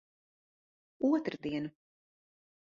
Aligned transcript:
Otrdiena. 1.09 1.69